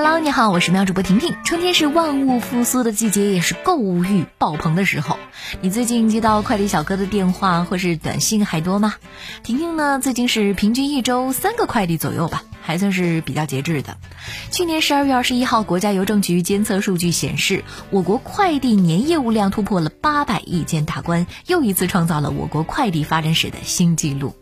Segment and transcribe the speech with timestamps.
[0.00, 1.34] Hello，你好，我是喵主播婷婷。
[1.42, 5.18] 春天是万物复苏的季节，也是购物欲爆棚的时候。
[5.60, 8.94] 你最近接到快递小哥的电话或是短信还多吗？
[9.42, 13.96] 婷婷呢，最近是平均一周三个快递左右吧，还算是比较节制的。
[14.52, 24.36] 去年十二月二十一号，国家邮政局监测数据显示，我国快递年业务量突破了八百亿件大关，又一次创造了我国快递发展史的新纪录。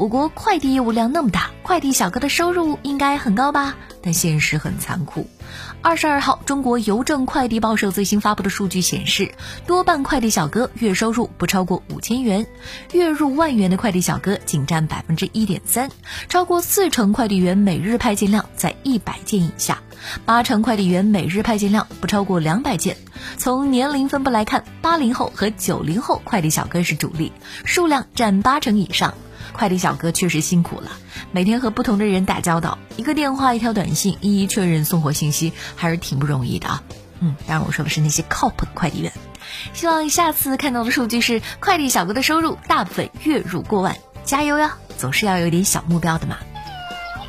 [0.00, 3.76] 我国快递业务量那么大，快递小哥的收入应该很高吧？
[4.00, 5.26] 但现实很残酷。
[5.82, 9.34] 二十二号，中国邮政快递报社最新发布的数据显示，
[9.66, 12.46] 多半快递小哥月收入不超过五千元，
[12.92, 15.90] 月入万元的快递小哥仅占百分之一点三，
[16.30, 19.82] 超过四成快递员每日派件量在一百件以下，
[20.24, 22.96] 八成快递员每日派件量不超过两百件。
[23.36, 27.32] 从年龄分布来看，八零后和九零后快递小哥是主力，
[27.66, 29.12] 数量占八成以上。
[29.52, 30.92] 快递小哥确实辛苦了，
[31.32, 36.82] 每天和不同的人打交道，一个电话、一条短信，一一确认送货信息，还是挺不容易的啊。
[37.20, 39.12] 嗯，当然我说的是那些靠谱的快递员。
[39.74, 44.76] 希望下次看到的数据是快递小哥的收入大部分月入过万，加油呀！
[44.96, 46.36] 总是要有点小目标的嘛。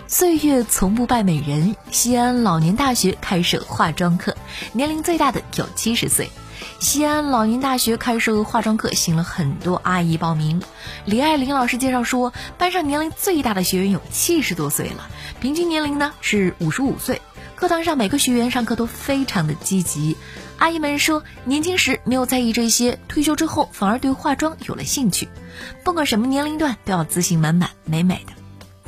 [0.07, 4.35] 岁月从不败美人，西安老年大学开设化妆课，
[4.73, 6.29] 年龄最大的有七十岁。
[6.79, 10.61] 西安老年大学开设化妆课，吸引了很多阿姨报名。
[11.05, 17.21] 李爱玲老师介绍说，班上年龄最大的学员有七十多岁了，平均年龄呢是五十五岁。
[17.55, 20.17] 课堂上每个学员上课都非常的积极。
[20.57, 25.29] 阿姨们说，年轻时没有在意这些，退休之后反而对化妆有了兴趣。
[25.83, 28.33] 不管什么年龄段，都要自信满满、美美的，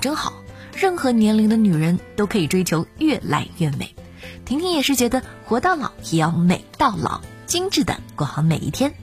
[0.01, 0.33] 真好。
[0.75, 3.95] 任何年龄的女人都可以追求越来越美。
[4.43, 7.21] 婷婷也是觉得，活到老也要美到老。
[7.45, 8.93] 精致的过好每一天。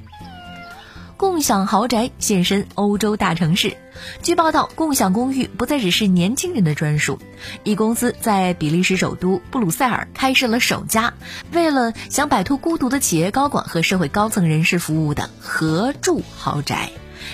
[1.17, 3.77] 共享豪宅现身欧洲大城市。
[4.23, 7.19] 据报道，共享公寓不再只是年轻人的专属。
[7.63, 11.13] 一公司在比利时首都布鲁塞尔开设了首家
[11.53, 16.91] 为了想摆脱孤独的企业高管和社会高层人士服务的合住豪宅。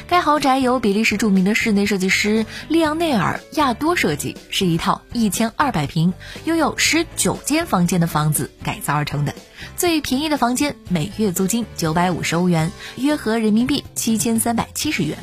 [0.09, 6.13] 该豪宅由比利时著名的室内设计师利昂内尔·亚多设计，是一套一千二百平、
[6.45, 9.35] 拥有十九间房间的房子改造而成的。
[9.77, 15.19] 最便宜的房间每月租金九百五十欧元，约合人民币七千三百七十元。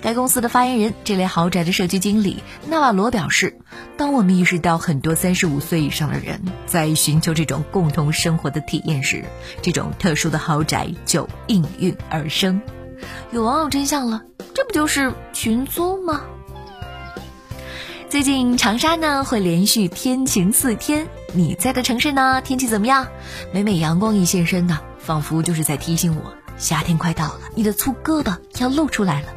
[0.00, 3.58] 该公司的发言人、这类豪宅的社区经理纳瓦罗表示
[3.98, 9.24] ：“当我们意识到很多三十五岁以上的人在寻求这种共同生活的体验时，
[9.60, 12.60] 这种特殊的豪宅就应运而生。”
[13.30, 14.22] 有网友真相了，
[14.54, 16.22] 这不就是群租吗？
[18.08, 23.06] 最近长沙呢会连续天晴四天，你在的城市呢天气怎么样？
[23.52, 29.28] 每每阳光一现身呢，仿佛就是在提醒我，夏天快到了，你的粗胳膊要露出来了，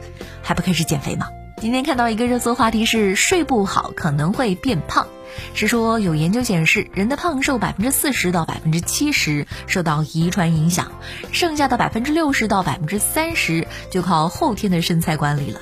[0.42, 1.28] 还不开始减肥吗？
[1.62, 5.08] 今天看到一个热搜话题是睡不好可能会变胖。
[5.54, 10.92] 是说有研究显示，人的胖瘦百分之四十到百分之七十受到遗传影响，
[11.32, 15.62] 剩下的百分之六十到百分之三十就靠后天的身材管理了。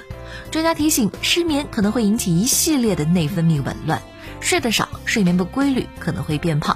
[0.50, 4.02] 专家提醒，失眠可能会引起一系列的内分泌紊乱，
[4.40, 6.76] 睡得少、睡眠不规律可能会变胖。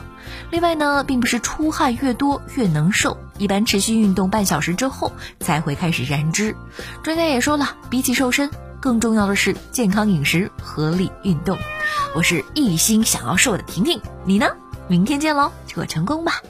[0.52, 6.56] 另外呢，并不是出汗越多越能瘦，一般持续运动半小时之后才会开始燃脂。
[7.04, 8.50] 专家也说了，比起瘦身。
[8.88, 11.58] 更重要的是健康饮食、合理运动。
[12.16, 14.48] 我是一心想要瘦的婷婷，你呢？
[14.88, 16.42] 明天见喽，祝我成功吧！